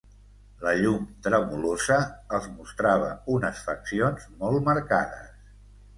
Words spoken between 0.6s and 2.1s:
La llum tremolosa